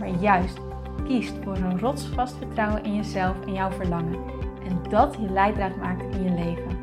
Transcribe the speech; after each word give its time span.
maar 0.00 0.08
juist 0.08 0.58
kiest 1.04 1.34
voor 1.44 1.56
een 1.56 1.78
rotsvast 1.78 2.36
vertrouwen 2.36 2.84
in 2.84 2.94
jezelf 2.94 3.46
en 3.46 3.52
jouw 3.52 3.70
verlangen. 3.70 4.18
En 4.64 4.82
dat 4.90 5.16
je 5.20 5.30
leidraad 5.30 5.76
maakt 5.76 6.14
in 6.14 6.22
je 6.22 6.30
leven. 6.30 6.78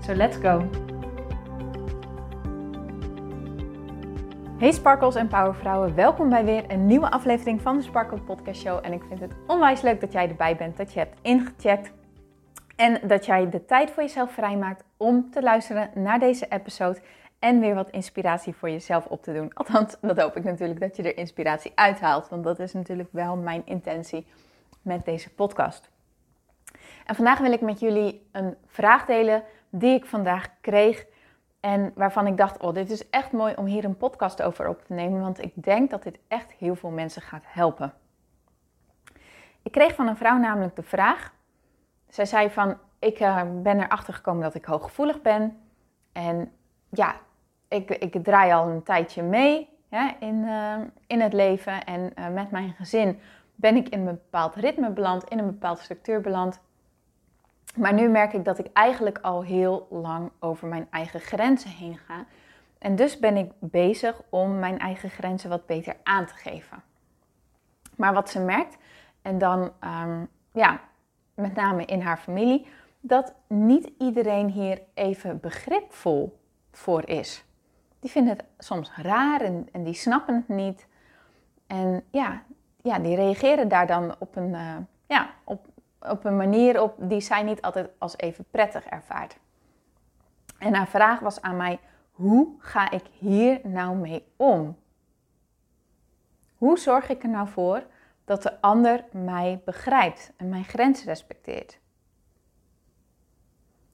So 0.00 0.14
let's 0.14 0.36
go! 0.36 0.68
Hey 4.58 4.72
sparkles 4.72 5.14
en 5.14 5.28
powervrouwen, 5.28 5.94
welkom 5.94 6.28
bij 6.28 6.44
weer 6.44 6.64
een 6.68 6.86
nieuwe 6.86 7.10
aflevering 7.10 7.60
van 7.60 7.76
de 7.76 7.82
Sparkle 7.82 8.20
Podcast 8.20 8.60
Show. 8.60 8.78
En 8.82 8.92
ik 8.92 9.02
vind 9.08 9.20
het 9.20 9.32
onwijs 9.46 9.80
leuk 9.80 10.00
dat 10.00 10.12
jij 10.12 10.28
erbij 10.28 10.56
bent, 10.56 10.76
dat 10.76 10.92
je 10.92 10.98
hebt 10.98 11.18
ingecheckt 11.22 11.92
en 12.76 13.00
dat 13.06 13.26
jij 13.26 13.50
de 13.50 13.64
tijd 13.64 13.90
voor 13.90 14.02
jezelf 14.02 14.32
vrijmaakt 14.32 14.84
om 14.96 15.30
te 15.30 15.42
luisteren 15.42 15.90
naar 15.94 16.18
deze 16.18 16.46
episode 16.48 17.00
en 17.42 17.60
weer 17.60 17.74
wat 17.74 17.90
inspiratie 17.90 18.54
voor 18.54 18.70
jezelf 18.70 19.06
op 19.06 19.22
te 19.22 19.32
doen. 19.32 19.54
Althans, 19.54 19.96
dat 20.00 20.20
hoop 20.20 20.36
ik 20.36 20.44
natuurlijk 20.44 20.80
dat 20.80 20.96
je 20.96 21.02
er 21.02 21.16
inspiratie 21.16 21.72
uithaalt, 21.74 22.28
want 22.28 22.44
dat 22.44 22.58
is 22.58 22.72
natuurlijk 22.72 23.08
wel 23.12 23.36
mijn 23.36 23.62
intentie 23.66 24.26
met 24.82 25.04
deze 25.04 25.34
podcast. 25.34 25.90
En 27.06 27.14
vandaag 27.14 27.38
wil 27.38 27.52
ik 27.52 27.60
met 27.60 27.80
jullie 27.80 28.28
een 28.32 28.56
vraag 28.66 29.04
delen 29.04 29.42
die 29.70 29.94
ik 29.94 30.04
vandaag 30.04 30.48
kreeg 30.60 31.06
en 31.60 31.92
waarvan 31.94 32.26
ik 32.26 32.36
dacht, 32.36 32.58
oh, 32.58 32.74
dit 32.74 32.90
is 32.90 33.10
echt 33.10 33.32
mooi 33.32 33.54
om 33.56 33.64
hier 33.64 33.84
een 33.84 33.96
podcast 33.96 34.42
over 34.42 34.68
op 34.68 34.84
te 34.84 34.92
nemen, 34.92 35.20
want 35.20 35.42
ik 35.42 35.52
denk 35.54 35.90
dat 35.90 36.02
dit 36.02 36.18
echt 36.28 36.52
heel 36.52 36.74
veel 36.74 36.90
mensen 36.90 37.22
gaat 37.22 37.44
helpen. 37.46 37.92
Ik 39.62 39.72
kreeg 39.72 39.94
van 39.94 40.08
een 40.08 40.16
vrouw 40.16 40.38
namelijk 40.38 40.76
de 40.76 40.82
vraag. 40.82 41.32
Zij 42.08 42.26
zei 42.26 42.50
van, 42.50 42.76
ik 42.98 43.20
uh, 43.20 43.42
ben 43.62 43.80
erachter 43.80 44.14
gekomen 44.14 44.42
dat 44.42 44.54
ik 44.54 44.64
hooggevoelig 44.64 45.22
ben. 45.22 45.60
En 46.12 46.52
ja, 46.88 47.16
ik, 47.72 47.90
ik 47.90 48.24
draai 48.24 48.52
al 48.52 48.68
een 48.68 48.82
tijdje 48.82 49.22
mee 49.22 49.68
in, 50.18 50.34
uh, 50.34 50.74
in 51.06 51.20
het 51.20 51.32
leven. 51.32 51.84
En 51.84 52.12
uh, 52.18 52.28
met 52.28 52.50
mijn 52.50 52.72
gezin 52.72 53.20
ben 53.54 53.76
ik 53.76 53.88
in 53.88 53.98
een 53.98 54.04
bepaald 54.04 54.54
ritme 54.54 54.90
beland, 54.90 55.28
in 55.28 55.38
een 55.38 55.46
bepaalde 55.46 55.80
structuur 55.80 56.20
beland. 56.20 56.60
Maar 57.76 57.92
nu 57.92 58.08
merk 58.08 58.32
ik 58.32 58.44
dat 58.44 58.58
ik 58.58 58.66
eigenlijk 58.72 59.18
al 59.18 59.44
heel 59.44 59.86
lang 59.90 60.30
over 60.40 60.68
mijn 60.68 60.86
eigen 60.90 61.20
grenzen 61.20 61.70
heen 61.70 61.98
ga. 61.98 62.24
En 62.78 62.96
dus 62.96 63.18
ben 63.18 63.36
ik 63.36 63.52
bezig 63.58 64.22
om 64.28 64.58
mijn 64.58 64.78
eigen 64.78 65.10
grenzen 65.10 65.50
wat 65.50 65.66
beter 65.66 65.96
aan 66.02 66.26
te 66.26 66.34
geven. 66.34 66.82
Maar 67.96 68.14
wat 68.14 68.30
ze 68.30 68.40
merkt, 68.40 68.76
en 69.22 69.38
dan 69.38 69.72
um, 69.84 70.28
ja, 70.52 70.80
met 71.34 71.54
name 71.54 71.84
in 71.84 72.00
haar 72.00 72.18
familie, 72.18 72.66
dat 73.00 73.34
niet 73.46 73.90
iedereen 73.98 74.48
hier 74.48 74.82
even 74.94 75.40
begripvol 75.40 76.38
voor 76.70 77.08
is 77.08 77.44
die 78.02 78.10
vinden 78.10 78.36
het 78.36 78.44
soms 78.58 78.90
raar 78.96 79.40
en, 79.40 79.68
en 79.72 79.82
die 79.82 79.94
snappen 79.94 80.34
het 80.34 80.48
niet. 80.48 80.86
En 81.66 82.04
ja, 82.10 82.42
ja, 82.82 82.98
die 82.98 83.16
reageren 83.16 83.68
daar 83.68 83.86
dan 83.86 84.14
op 84.18 84.36
een, 84.36 84.48
uh, 84.48 84.76
ja, 85.06 85.30
op, 85.44 85.66
op 86.00 86.24
een 86.24 86.36
manier 86.36 86.82
op 86.82 86.94
die 86.98 87.20
zij 87.20 87.42
niet 87.42 87.62
altijd 87.62 87.90
als 87.98 88.16
even 88.16 88.44
prettig 88.50 88.84
ervaart. 88.84 89.36
En 90.58 90.74
haar 90.74 90.88
vraag 90.88 91.20
was 91.20 91.40
aan 91.40 91.56
mij: 91.56 91.78
hoe 92.10 92.48
ga 92.58 92.90
ik 92.90 93.04
hier 93.18 93.60
nou 93.62 93.96
mee 93.96 94.24
om? 94.36 94.76
Hoe 96.56 96.78
zorg 96.78 97.08
ik 97.08 97.22
er 97.22 97.28
nou 97.28 97.48
voor 97.48 97.82
dat 98.24 98.42
de 98.42 98.60
ander 98.60 99.04
mij 99.12 99.60
begrijpt 99.64 100.32
en 100.36 100.48
mijn 100.48 100.64
grens 100.64 101.04
respecteert? 101.04 101.78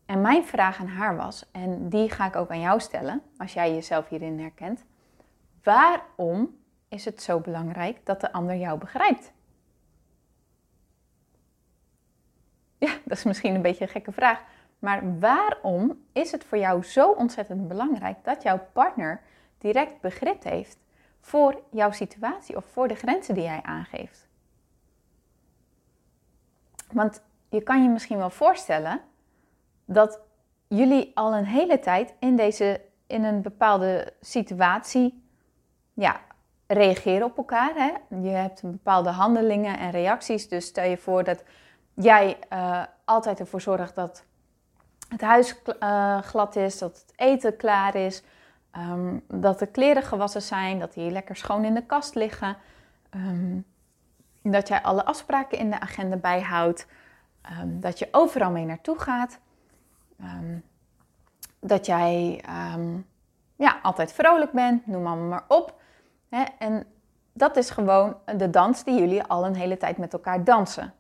En 0.09 0.21
mijn 0.21 0.45
vraag 0.45 0.81
aan 0.81 0.89
haar 0.89 1.17
was, 1.17 1.51
en 1.51 1.89
die 1.89 2.11
ga 2.11 2.27
ik 2.27 2.37
ook 2.37 2.51
aan 2.51 2.61
jou 2.61 2.81
stellen, 2.81 3.23
als 3.37 3.53
jij 3.53 3.75
jezelf 3.75 4.09
hierin 4.09 4.41
herkent. 4.41 4.85
Waarom 5.63 6.59
is 6.89 7.05
het 7.05 7.23
zo 7.23 7.41
belangrijk 7.41 8.07
dat 8.07 8.21
de 8.21 8.33
ander 8.33 8.57
jou 8.57 8.79
begrijpt? 8.79 9.33
Ja, 12.79 12.93
dat 13.05 13.19
is 13.19 13.25
misschien 13.25 13.55
een 13.55 13.63
beetje 13.63 13.85
een 13.85 13.91
gekke 13.91 14.13
vraag. 14.13 14.43
Maar 14.79 15.19
waarom 15.19 16.05
is 16.13 16.33
het 16.33 16.45
voor 16.45 16.59
jou 16.59 16.83
zo 16.85 17.11
ontzettend 17.11 17.69
belangrijk 17.69 18.25
dat 18.25 18.43
jouw 18.43 18.67
partner 18.73 19.21
direct 19.59 20.01
begrip 20.01 20.43
heeft 20.43 20.79
voor 21.21 21.63
jouw 21.71 21.91
situatie 21.91 22.57
of 22.57 22.65
voor 22.65 22.89
de 22.89 22.95
grenzen 22.95 23.35
die 23.35 23.45
jij 23.45 23.63
aangeeft? 23.63 24.29
Want 26.93 27.23
je 27.49 27.63
kan 27.63 27.83
je 27.83 27.89
misschien 27.89 28.19
wel 28.19 28.31
voorstellen 28.31 29.01
dat 29.91 30.21
jullie 30.67 31.11
al 31.15 31.35
een 31.35 31.45
hele 31.45 31.79
tijd 31.79 32.15
in, 32.19 32.37
deze, 32.37 32.81
in 33.07 33.25
een 33.25 33.43
bepaalde 33.43 34.13
situatie 34.21 35.23
ja, 35.93 36.21
reageren 36.67 37.27
op 37.27 37.37
elkaar. 37.37 37.73
Hè? 37.75 38.17
Je 38.29 38.35
hebt 38.35 38.63
bepaalde 38.63 39.11
handelingen 39.11 39.79
en 39.79 39.91
reacties. 39.91 40.49
Dus 40.49 40.67
stel 40.67 40.85
je 40.85 40.97
voor 40.97 41.25
dat 41.25 41.43
jij 41.95 42.39
uh, 42.53 42.83
altijd 43.05 43.41
ervoor 43.41 43.61
zorgt 43.61 43.95
dat 43.95 44.25
het 45.09 45.21
huis 45.21 45.63
uh, 45.83 46.19
glad 46.19 46.57
is, 46.57 46.79
dat 46.79 47.05
het 47.07 47.13
eten 47.17 47.57
klaar 47.57 47.95
is, 47.95 48.23
um, 48.77 49.25
dat 49.27 49.59
de 49.59 49.67
kleren 49.67 50.03
gewassen 50.03 50.43
zijn, 50.43 50.79
dat 50.79 50.95
die 50.95 51.11
lekker 51.11 51.37
schoon 51.37 51.65
in 51.65 51.75
de 51.75 51.87
kast 51.87 52.15
liggen. 52.15 52.57
Um, 53.15 53.65
dat 54.43 54.69
jij 54.69 54.83
alle 54.83 55.05
afspraken 55.05 55.59
in 55.59 55.71
de 55.71 55.81
agenda 55.81 56.17
bijhoudt. 56.17 56.87
Um, 57.61 57.81
dat 57.81 57.99
je 57.99 58.09
overal 58.11 58.51
mee 58.51 58.65
naartoe 58.65 58.99
gaat. 58.99 59.39
Um, 60.21 60.63
dat 61.61 61.87
jij 61.87 62.45
um, 62.75 63.07
ja, 63.57 63.79
altijd 63.83 64.13
vrolijk 64.13 64.53
bent, 64.53 64.87
noem 64.87 65.03
maar, 65.03 65.17
maar 65.17 65.45
op. 65.49 65.81
Hè? 66.29 66.45
En 66.59 66.87
dat 67.33 67.57
is 67.57 67.71
gewoon 67.71 68.17
de 68.37 68.51
dans 68.51 68.85
die 68.85 68.99
jullie 68.99 69.23
al 69.23 69.47
een 69.47 69.57
hele 69.57 69.77
tijd 69.77 69.97
met 69.97 70.13
elkaar 70.13 70.45
dansen. 70.45 70.95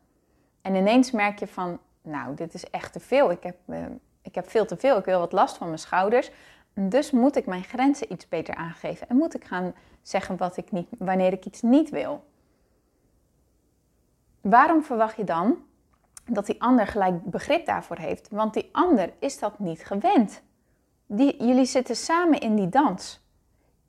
En 0.63 0.75
ineens 0.75 1.11
merk 1.11 1.39
je 1.39 1.47
van, 1.47 1.79
nou, 2.03 2.35
dit 2.35 2.55
is 2.55 2.71
echt 2.71 2.93
te 2.93 3.01
veel. 3.01 3.31
Ik 3.31 3.43
heb, 3.43 3.57
uh, 3.67 3.87
ik 4.23 4.35
heb 4.35 4.51
veel 4.51 4.67
te 4.67 4.77
veel. 4.77 4.99
Ik 4.99 5.05
wil 5.05 5.19
wat 5.19 5.33
last 5.33 5.57
van 5.57 5.67
mijn 5.67 5.79
schouders. 5.79 6.31
Dus 6.75 7.11
moet 7.11 7.37
ik 7.37 7.47
mijn 7.47 7.65
grenzen 7.65 8.13
iets 8.13 8.29
beter 8.29 8.55
aangeven. 8.55 9.09
En 9.09 9.17
moet 9.17 9.35
ik 9.35 9.45
gaan 9.45 9.75
zeggen 10.03 10.37
wat 10.37 10.57
ik 10.57 10.73
niet, 10.73 10.89
wanneer 10.99 11.33
ik 11.33 11.45
iets 11.45 11.63
niet 11.63 11.91
wil. 11.91 12.25
Waarom 14.41 14.83
verwacht 14.83 15.17
je 15.17 15.25
dan 15.25 15.57
dat 16.29 16.47
die 16.47 16.63
ander 16.63 16.87
gelijk 16.87 17.25
begrip 17.25 17.67
daarvoor 17.67 17.99
heeft. 17.99 18.29
Want 18.31 18.55
die 18.55 18.69
ander 18.73 19.13
is 19.19 19.39
dat 19.39 19.59
niet 19.59 19.85
gewend. 19.85 20.43
Die, 21.07 21.45
jullie 21.45 21.65
zitten 21.65 21.97
samen 21.97 22.41
in 22.41 22.55
die 22.55 22.69
dans. 22.69 23.21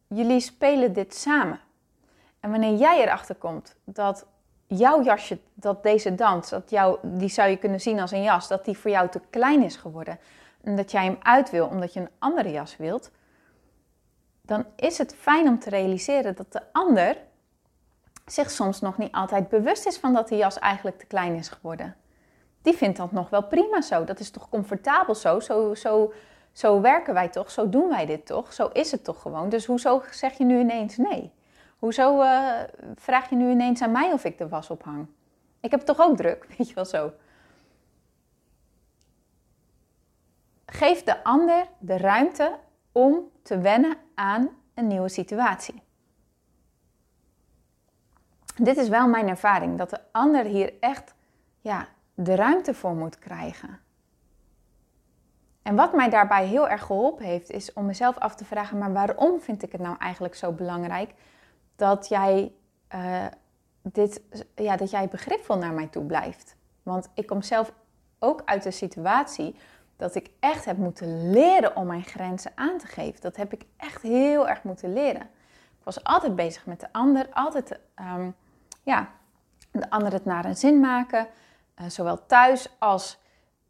Jullie 0.07 0.39
spelen 0.39 0.93
dit 0.93 1.15
samen. 1.15 1.59
En 2.39 2.51
wanneer 2.51 2.75
jij 2.75 3.01
erachter 3.01 3.35
komt 3.35 3.75
dat 3.83 4.25
jouw 4.67 5.03
jasje, 5.03 5.39
dat 5.53 5.83
deze 5.83 6.15
dans, 6.15 6.49
dat 6.49 6.69
jou, 6.69 6.97
die 7.01 7.29
zou 7.29 7.49
je 7.49 7.57
kunnen 7.57 7.81
zien 7.81 7.99
als 7.99 8.11
een 8.11 8.23
jas, 8.23 8.47
dat 8.47 8.65
die 8.65 8.77
voor 8.77 8.91
jou 8.91 9.09
te 9.09 9.21
klein 9.29 9.63
is 9.63 9.75
geworden. 9.75 10.19
En 10.63 10.75
dat 10.75 10.91
jij 10.91 11.03
hem 11.03 11.17
uit 11.21 11.49
wil 11.49 11.67
omdat 11.67 11.93
je 11.93 11.99
een 11.99 12.09
andere 12.19 12.51
jas 12.51 12.77
wilt. 12.77 13.11
Dan 14.41 14.65
is 14.75 14.97
het 14.97 15.15
fijn 15.15 15.47
om 15.47 15.59
te 15.59 15.69
realiseren 15.69 16.35
dat 16.35 16.51
de 16.51 16.61
ander 16.71 17.17
zich 18.25 18.51
soms 18.51 18.81
nog 18.81 18.97
niet 18.97 19.11
altijd 19.11 19.49
bewust 19.49 19.85
is 19.85 19.97
van 19.97 20.13
dat 20.13 20.27
die 20.27 20.37
jas 20.37 20.59
eigenlijk 20.59 20.97
te 20.97 21.05
klein 21.05 21.35
is 21.35 21.49
geworden 21.49 21.95
die 22.61 22.73
vindt 22.73 22.97
dat 22.97 23.11
nog 23.11 23.29
wel 23.29 23.43
prima 23.43 23.81
zo. 23.81 24.03
Dat 24.03 24.19
is 24.19 24.31
toch 24.31 24.49
comfortabel 24.49 25.15
zo? 25.15 25.39
Zo, 25.39 25.75
zo, 25.75 26.13
zo 26.51 26.81
werken 26.81 27.13
wij 27.13 27.29
toch? 27.29 27.51
Zo 27.51 27.69
doen 27.69 27.89
wij 27.89 28.05
dit 28.05 28.25
toch? 28.25 28.53
Zo 28.53 28.67
is 28.67 28.91
het 28.91 29.03
toch 29.03 29.21
gewoon? 29.21 29.49
Dus 29.49 29.65
hoezo 29.65 30.03
zeg 30.11 30.37
je 30.37 30.43
nu 30.43 30.59
ineens 30.59 30.97
nee? 30.97 31.31
Hoezo 31.79 32.21
uh, 32.21 32.59
vraag 32.95 33.29
je 33.29 33.35
nu 33.35 33.49
ineens 33.49 33.81
aan 33.81 33.91
mij 33.91 34.13
of 34.13 34.23
ik 34.23 34.37
de 34.37 34.47
was 34.47 34.69
ophang? 34.69 35.07
Ik 35.59 35.71
heb 35.71 35.81
toch 35.81 35.99
ook 35.99 36.17
druk, 36.17 36.45
weet 36.57 36.67
je 36.67 36.75
wel 36.75 36.85
zo. 36.85 37.11
Geef 40.65 41.03
de 41.03 41.23
ander 41.23 41.67
de 41.79 41.97
ruimte 41.97 42.57
om 42.91 43.31
te 43.41 43.59
wennen 43.59 43.97
aan 44.15 44.49
een 44.73 44.87
nieuwe 44.87 45.09
situatie. 45.09 45.81
Dit 48.55 48.77
is 48.77 48.89
wel 48.89 49.07
mijn 49.07 49.27
ervaring, 49.27 49.77
dat 49.77 49.89
de 49.89 49.99
ander 50.11 50.45
hier 50.45 50.73
echt 50.79 51.13
ja, 51.61 51.87
de 52.23 52.35
ruimte 52.35 52.73
voor 52.73 52.95
moet 52.95 53.19
krijgen. 53.19 53.79
En 55.61 55.75
wat 55.75 55.93
mij 55.93 56.09
daarbij 56.09 56.45
heel 56.45 56.69
erg 56.69 56.83
geholpen 56.83 57.25
heeft, 57.25 57.49
is 57.49 57.73
om 57.73 57.85
mezelf 57.85 58.17
af 58.17 58.35
te 58.35 58.45
vragen: 58.45 58.77
maar 58.77 58.93
waarom 58.93 59.41
vind 59.41 59.63
ik 59.63 59.71
het 59.71 59.81
nou 59.81 59.95
eigenlijk 59.99 60.35
zo 60.35 60.51
belangrijk 60.51 61.13
dat 61.75 62.07
jij 62.07 62.51
uh, 62.95 63.25
dit, 63.81 64.21
ja, 64.55 64.75
dat 64.75 64.89
jij 64.89 65.07
begripvol 65.07 65.57
naar 65.57 65.73
mij 65.73 65.87
toe 65.87 66.03
blijft. 66.03 66.55
Want 66.83 67.09
ik 67.13 67.27
kom 67.27 67.41
zelf 67.41 67.73
ook 68.19 68.41
uit 68.45 68.63
de 68.63 68.71
situatie 68.71 69.55
dat 69.95 70.15
ik 70.15 70.29
echt 70.39 70.65
heb 70.65 70.77
moeten 70.77 71.31
leren 71.31 71.75
om 71.75 71.87
mijn 71.87 72.03
grenzen 72.03 72.51
aan 72.55 72.77
te 72.77 72.87
geven. 72.87 73.21
Dat 73.21 73.35
heb 73.35 73.53
ik 73.53 73.65
echt 73.77 74.01
heel 74.01 74.47
erg 74.47 74.63
moeten 74.63 74.93
leren. 74.93 75.21
Ik 75.79 75.83
was 75.83 76.03
altijd 76.03 76.35
bezig 76.35 76.65
met 76.65 76.79
de 76.79 76.87
ander, 76.91 77.27
altijd 77.31 77.79
um, 78.15 78.35
ja, 78.83 79.09
de 79.71 79.89
ander 79.89 80.13
het 80.13 80.25
naar 80.25 80.45
een 80.45 80.57
zin 80.57 80.79
maken. 80.79 81.27
Uh, 81.81 81.89
zowel 81.89 82.25
thuis 82.25 82.69
als 82.79 83.17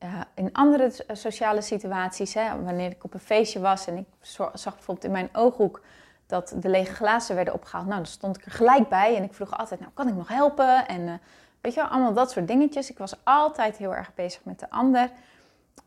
uh, 0.04 0.22
in 0.36 0.54
andere 0.54 0.92
sociale 1.12 1.62
situaties. 1.62 2.34
Hè. 2.34 2.64
Wanneer 2.64 2.92
ik 2.92 3.04
op 3.04 3.14
een 3.14 3.20
feestje 3.20 3.60
was 3.60 3.88
en 3.88 3.98
ik 3.98 4.06
zag 4.54 4.74
bijvoorbeeld 4.74 5.04
in 5.04 5.12
mijn 5.12 5.30
ooghoek 5.34 5.82
dat 6.26 6.56
de 6.60 6.70
lege 6.70 6.94
glazen 6.94 7.36
werden 7.36 7.54
opgehaald. 7.54 7.88
Nou, 7.88 7.98
dan 7.98 8.06
stond 8.06 8.38
ik 8.38 8.46
er 8.46 8.52
gelijk 8.52 8.90
bij 8.90 9.16
en 9.16 9.24
ik 9.24 9.34
vroeg 9.34 9.58
altijd, 9.58 9.80
nou, 9.80 9.92
kan 9.94 10.08
ik 10.08 10.16
nog 10.16 10.28
helpen? 10.28 10.88
En 10.88 11.22
weet 11.62 11.74
je 11.74 11.80
wel, 11.80 11.90
allemaal 11.90 12.14
dat 12.14 12.32
soort 12.32 12.48
dingetjes. 12.48 12.90
Ik 12.90 12.98
was 12.98 13.16
altijd 13.24 13.78
heel 13.78 13.96
erg 13.96 14.14
bezig 14.14 14.44
met 14.44 14.60
de 14.60 14.70
ander, 14.70 15.12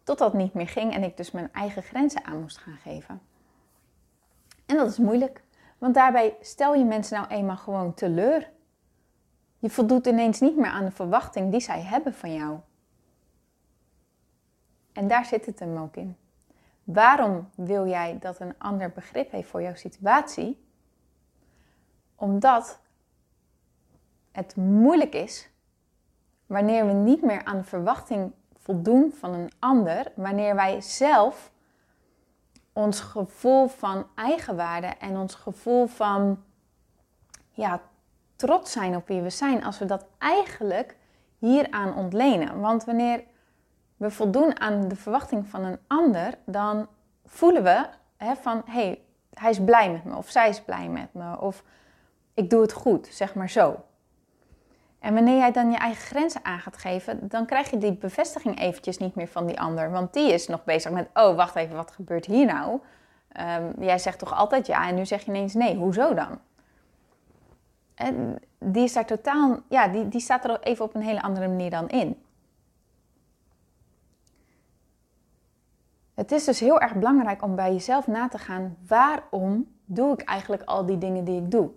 totdat 0.05 0.33
het 0.33 0.41
niet 0.41 0.55
meer 0.55 0.69
ging 0.69 0.95
en 0.95 1.03
ik 1.03 1.17
dus 1.17 1.31
mijn 1.31 1.49
eigen 1.53 1.83
grenzen 1.83 2.25
aan 2.25 2.41
moest 2.41 2.59
gaan 2.59 2.79
geven. 2.83 3.21
En 4.67 4.77
dat 4.77 4.91
is 4.91 4.99
moeilijk, 4.99 5.43
want 5.79 5.95
daarbij 5.95 6.37
stel 6.41 6.75
je 6.75 6.85
mensen 6.85 7.17
nou 7.17 7.31
eenmaal 7.31 7.57
gewoon 7.57 7.95
teleur. 7.95 8.49
Je 9.63 9.71
voldoet 9.71 10.07
ineens 10.07 10.41
niet 10.41 10.57
meer 10.57 10.71
aan 10.71 10.85
de 10.85 10.91
verwachting 10.91 11.51
die 11.51 11.61
zij 11.61 11.83
hebben 11.83 12.15
van 12.15 12.35
jou. 12.35 12.59
En 14.93 15.09
daar 15.09 15.25
zit 15.25 15.47
het 15.47 15.59
hem 15.59 15.77
ook 15.77 15.97
in. 15.97 16.17
Waarom 16.85 17.49
wil 17.55 17.87
jij 17.87 18.19
dat 18.19 18.41
een 18.41 18.55
ander 18.59 18.91
begrip 18.91 19.31
heeft 19.31 19.49
voor 19.49 19.63
jouw 19.63 19.75
situatie? 19.75 20.67
Omdat 22.15 22.81
het 24.33 24.57
moeilijk 24.57 25.15
is 25.15 25.51
wanneer 26.47 26.87
we 26.87 26.93
niet 26.93 27.23
meer 27.23 27.45
aan 27.45 27.59
de 27.59 27.65
verwachting 27.65 28.33
voldoen 28.57 29.13
van 29.13 29.35
een 29.35 29.51
ander, 29.59 30.13
wanneer 30.15 30.55
wij 30.55 30.81
zelf 30.81 31.53
ons 32.73 33.01
gevoel 33.01 33.69
van 33.69 34.07
eigenwaarde 34.15 34.87
en 34.87 35.17
ons 35.17 35.35
gevoel 35.35 35.87
van 35.87 36.45
ja, 37.51 37.83
trots 38.43 38.73
zijn 38.73 38.97
op 38.97 39.09
wie 39.09 39.21
we 39.21 39.31
zijn, 39.31 39.65
als 39.65 39.79
we 39.79 39.85
dat 39.85 40.05
eigenlijk 40.19 40.97
hieraan 41.39 41.97
ontlenen. 41.97 42.61
Want 42.61 42.85
wanneer 42.85 43.25
we 43.97 44.11
voldoen 44.11 44.61
aan 44.61 44.89
de 44.89 44.97
verwachting 44.97 45.49
van 45.49 45.65
een 45.65 45.79
ander, 45.87 46.35
dan 46.45 46.89
voelen 47.25 47.63
we 47.63 47.87
hè, 48.17 48.35
van 48.37 48.63
hé, 48.67 48.73
hey, 48.73 49.01
hij 49.35 49.51
is 49.51 49.65
blij 49.65 49.91
met 49.91 50.05
me 50.05 50.17
of 50.17 50.31
zij 50.31 50.49
is 50.49 50.61
blij 50.61 50.89
met 50.89 51.15
me 51.15 51.41
of 51.41 51.63
ik 52.35 52.51
doe 52.51 52.63
het 52.63 52.73
goed, 52.73 53.09
zeg 53.11 53.35
maar 53.35 53.51
zo. 53.51 53.77
En 54.99 55.15
wanneer 55.15 55.37
jij 55.37 55.53
dan 55.53 55.71
je 55.71 55.77
eigen 55.77 56.03
grenzen 56.03 56.45
aan 56.45 56.59
gaat 56.59 56.77
geven, 56.77 57.29
dan 57.29 57.47
krijg 57.47 57.71
je 57.71 57.79
die 57.79 57.93
bevestiging 57.93 58.61
eventjes 58.61 58.99
niet 58.99 59.15
meer 59.15 59.29
van 59.29 59.47
die 59.47 59.61
ander. 59.61 59.91
Want 59.91 60.13
die 60.13 60.33
is 60.33 60.47
nog 60.47 60.65
bezig 60.65 60.91
met, 60.91 61.09
oh 61.15 61.37
wacht 61.37 61.57
even, 61.57 61.77
wat 61.77 61.91
gebeurt 61.91 62.27
hier 62.27 62.47
nou? 62.47 62.81
Um, 63.41 63.85
jij 63.85 63.99
zegt 63.99 64.19
toch 64.19 64.35
altijd 64.35 64.67
ja 64.67 64.89
en 64.89 64.95
nu 64.95 65.07
zeg 65.07 65.25
je 65.25 65.31
ineens 65.31 65.55
nee, 65.55 65.77
hoezo 65.77 66.15
dan? 66.15 66.39
En 67.95 68.39
die 68.59 68.83
is 68.83 68.93
totaal, 69.07 69.61
ja, 69.69 69.89
die, 69.89 70.09
die 70.09 70.21
staat 70.21 70.45
er 70.45 70.61
even 70.61 70.85
op 70.85 70.95
een 70.95 71.03
hele 71.03 71.23
andere 71.23 71.49
manier 71.49 71.71
dan 71.71 71.89
in. 71.89 72.23
Het 76.15 76.33
is 76.33 76.45
dus 76.45 76.61
heel 76.61 76.81
erg 76.81 76.95
belangrijk 76.95 77.43
om 77.43 77.55
bij 77.55 77.73
jezelf 77.73 78.07
na 78.07 78.29
te 78.29 78.39
gaan: 78.39 78.77
waarom 78.87 79.73
doe 79.85 80.13
ik 80.13 80.23
eigenlijk 80.23 80.63
al 80.63 80.87
die 80.87 80.99
dingen 80.99 81.25
die 81.25 81.41
ik 81.41 81.51
doe? 81.51 81.71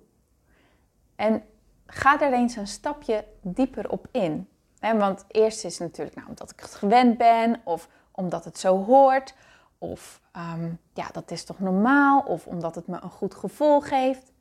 En 1.15 1.43
ga 1.85 2.21
er 2.21 2.33
eens 2.33 2.55
een 2.55 2.67
stapje 2.67 3.25
dieper 3.41 3.89
op 3.89 4.07
in. 4.11 4.49
want 4.79 5.25
eerst 5.27 5.65
is 5.65 5.79
het 5.79 5.87
natuurlijk 5.87 6.15
nou, 6.15 6.27
omdat 6.27 6.51
ik 6.51 6.59
het 6.59 6.75
gewend 6.75 7.17
ben, 7.17 7.61
of 7.63 7.89
omdat 8.11 8.45
het 8.45 8.59
zo 8.59 8.83
hoort, 8.83 9.35
of 9.77 10.21
ehm, 10.31 10.69
ja, 10.93 11.07
dat 11.11 11.31
is 11.31 11.45
toch 11.45 11.59
normaal, 11.59 12.21
of 12.21 12.47
omdat 12.47 12.75
het 12.75 12.87
me 12.87 12.99
een 13.01 13.09
goed 13.09 13.35
gevoel 13.35 13.81
geeft. 13.81 14.31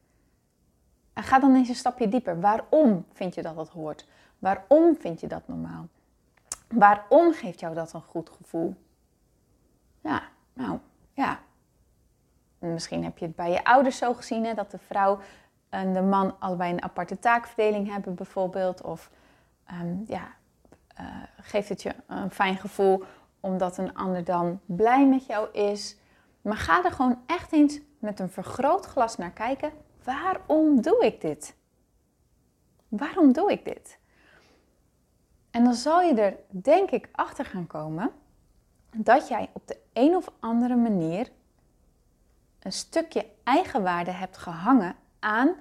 En 1.14 1.22
ga 1.22 1.38
dan 1.38 1.54
eens 1.54 1.68
een 1.68 1.74
stapje 1.74 2.08
dieper. 2.08 2.40
Waarom 2.40 3.04
vind 3.12 3.34
je 3.34 3.42
dat 3.42 3.56
dat 3.56 3.68
hoort? 3.68 4.06
Waarom 4.38 4.96
vind 4.96 5.20
je 5.20 5.26
dat 5.26 5.42
normaal? 5.48 5.86
Waarom 6.68 7.32
geeft 7.32 7.60
jou 7.60 7.74
dat 7.74 7.92
een 7.92 8.02
goed 8.02 8.30
gevoel? 8.30 8.74
Ja, 10.00 10.22
nou 10.52 10.78
ja. 11.12 11.40
Misschien 12.58 13.04
heb 13.04 13.18
je 13.18 13.26
het 13.26 13.36
bij 13.36 13.50
je 13.50 13.64
ouders 13.64 13.98
zo 13.98 14.14
gezien, 14.14 14.44
hè, 14.44 14.54
dat 14.54 14.70
de 14.70 14.78
vrouw 14.78 15.18
en 15.68 15.92
de 15.92 16.02
man 16.02 16.36
allebei 16.38 16.72
een 16.72 16.82
aparte 16.82 17.18
taakverdeling 17.18 17.90
hebben, 17.92 18.14
bijvoorbeeld. 18.14 18.82
Of 18.82 19.10
um, 19.80 20.04
ja, 20.06 20.34
uh, 21.00 21.06
geeft 21.40 21.68
het 21.68 21.82
je 21.82 21.94
een 22.06 22.30
fijn 22.30 22.56
gevoel 22.56 23.04
omdat 23.40 23.78
een 23.78 23.94
ander 23.94 24.24
dan 24.24 24.60
blij 24.64 25.06
met 25.06 25.26
jou 25.26 25.50
is. 25.52 25.96
Maar 26.42 26.56
ga 26.56 26.84
er 26.84 26.92
gewoon 26.92 27.18
echt 27.26 27.52
eens 27.52 27.80
met 27.98 28.20
een 28.20 28.30
vergrootglas 28.30 29.16
naar 29.16 29.30
kijken. 29.30 29.72
Waarom 30.04 30.80
doe 30.80 31.04
ik 31.04 31.20
dit? 31.20 31.56
Waarom 32.88 33.32
doe 33.32 33.52
ik 33.52 33.64
dit? 33.64 33.98
En 35.50 35.64
dan 35.64 35.74
zal 35.74 36.00
je 36.00 36.14
er, 36.14 36.36
denk 36.48 36.90
ik, 36.90 37.08
achter 37.12 37.44
gaan 37.44 37.66
komen 37.66 38.12
dat 38.96 39.28
jij 39.28 39.50
op 39.52 39.66
de 39.66 39.78
een 39.92 40.16
of 40.16 40.30
andere 40.40 40.76
manier 40.76 41.30
een 42.58 42.72
stukje 42.72 43.26
eigenwaarde 43.44 44.10
hebt 44.10 44.36
gehangen 44.36 44.96
aan 45.18 45.54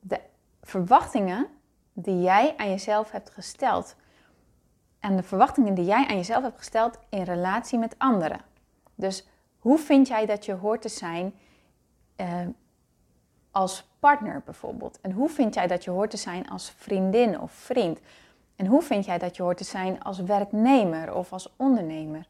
de 0.00 0.20
verwachtingen 0.62 1.46
die 1.92 2.20
jij 2.20 2.56
aan 2.56 2.68
jezelf 2.68 3.10
hebt 3.10 3.30
gesteld. 3.30 3.96
En 4.98 5.16
de 5.16 5.22
verwachtingen 5.22 5.74
die 5.74 5.84
jij 5.84 6.06
aan 6.06 6.16
jezelf 6.16 6.42
hebt 6.42 6.58
gesteld 6.58 6.98
in 7.08 7.22
relatie 7.22 7.78
met 7.78 7.98
anderen. 7.98 8.40
Dus 8.94 9.26
hoe 9.58 9.78
vind 9.78 10.08
jij 10.08 10.26
dat 10.26 10.44
je 10.44 10.52
hoort 10.52 10.82
te 10.82 10.88
zijn 10.88 11.34
uh, 12.16 12.46
als 13.50 13.88
partner 13.98 14.42
bijvoorbeeld? 14.44 15.00
En 15.00 15.12
hoe 15.12 15.28
vind 15.28 15.54
jij 15.54 15.66
dat 15.66 15.84
je 15.84 15.90
hoort 15.90 16.10
te 16.10 16.16
zijn 16.16 16.48
als 16.48 16.70
vriendin 16.70 17.40
of 17.40 17.52
vriend? 17.52 18.00
En 18.56 18.66
hoe 18.66 18.82
vind 18.82 19.04
jij 19.04 19.18
dat 19.18 19.36
je 19.36 19.42
hoort 19.42 19.56
te 19.56 19.64
zijn 19.64 20.02
als 20.02 20.18
werknemer 20.18 21.14
of 21.14 21.32
als 21.32 21.52
ondernemer? 21.56 22.26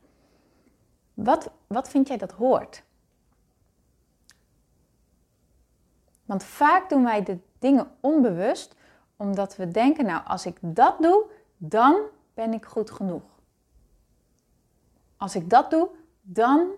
Wat, 1.14 1.50
wat 1.66 1.88
vind 1.88 2.08
jij 2.08 2.16
dat 2.16 2.32
hoort? 2.32 2.82
Want 6.24 6.44
vaak 6.44 6.88
doen 6.88 7.04
wij 7.04 7.22
de 7.22 7.38
dingen 7.58 7.90
onbewust 8.00 8.74
omdat 9.16 9.56
we 9.56 9.68
denken, 9.68 10.04
nou 10.06 10.24
als 10.26 10.46
ik 10.46 10.56
dat 10.60 11.02
doe, 11.02 11.24
dan 11.56 12.00
ben 12.34 12.52
ik 12.52 12.64
goed 12.64 12.90
genoeg. 12.90 13.22
Als 15.16 15.34
ik 15.34 15.50
dat 15.50 15.70
doe, 15.70 15.88
dan 16.20 16.68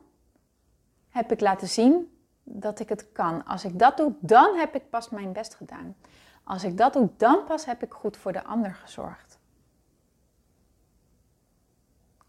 heb 1.09 1.33
ik 1.33 1.40
laten 1.40 1.69
zien 1.69 2.12
dat 2.43 2.81
ik 2.81 2.89
het 2.89 3.13
kan. 3.13 3.45
Als 3.45 3.65
ik 3.65 3.79
dat 3.79 3.97
doe, 3.97 4.15
dan 4.21 4.57
heb 4.57 4.75
ik 4.75 4.91
pas 4.91 5.09
mijn 5.11 5.33
best 5.33 5.55
gedaan. 5.55 5.97
Als 6.45 6.65
ik 6.65 6.77
dat 6.77 6.93
doe, 6.93 7.11
dan 7.17 7.45
pas 7.45 7.65
heb 7.65 7.83
ik 7.83 7.93
goed 7.93 8.17
voor 8.17 8.33
de 8.33 8.45
ander 8.45 8.75
gezorgd. 8.75 9.39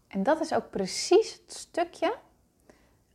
En 0.08 0.22
dat 0.22 0.40
is 0.40 0.54
ook 0.54 0.70
precies 0.70 1.32
het 1.32 1.52
stukje 1.52 2.14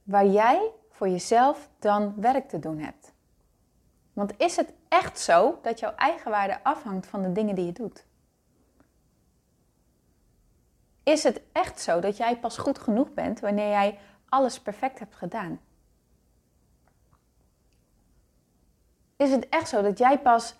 waar 0.04 0.26
jij 0.26 0.72
voor 0.90 1.10
jezelf 1.10 1.70
dan 1.80 2.22
werk 2.22 2.50
te 2.50 2.60
doen 2.60 2.80
hebt. 2.80 3.14
Want 4.14 4.34
is 4.38 4.56
het 4.56 4.74
echt 4.88 5.20
zo 5.20 5.60
dat 5.62 5.80
jouw 5.80 5.96
eigenwaarde 5.96 6.64
afhangt 6.64 7.08
van 7.08 7.22
de 7.22 7.32
dingen 7.32 7.56
die 7.56 7.66
je 7.66 7.72
doet? 7.72 8.06
Is 11.04 11.24
het 11.24 11.42
echt 11.52 11.80
zo 11.80 12.00
dat 12.00 12.18
jij 12.18 12.40
pas 12.40 12.58
goed 12.58 12.80
genoeg 12.80 13.14
bent 13.14 13.40
wanneer 13.40 13.70
jij 13.70 14.00
alles 14.30 14.62
perfect 14.62 15.00
hebt 15.00 15.16
gedaan? 15.16 15.60
Is 19.20 19.32
het 19.32 19.50
echt 19.50 19.70
zo 19.70 19.82
dat 19.82 19.98
jij 19.98 20.20
pas 20.20 20.56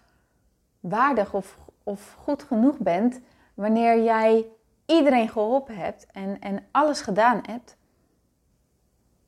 waardig 0.80 1.34
of, 1.34 1.58
of 1.84 2.14
goed 2.14 2.44
genoeg 2.44 2.78
bent 2.78 3.20
wanneer 3.54 4.04
jij 4.04 4.48
iedereen 4.86 5.30
geholpen 5.30 5.76
hebt 5.76 6.06
en, 6.06 6.40
en 6.42 6.68
alles 6.72 7.02
gedaan 7.02 7.42
hebt 7.46 7.78